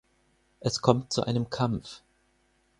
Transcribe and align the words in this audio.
Es 0.61 0.81
kommt 0.81 1.13
zu 1.13 1.25
einem 1.27 1.51
Kampf. 1.51 2.01